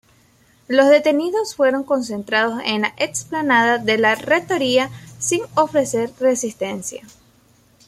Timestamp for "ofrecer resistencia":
5.53-7.05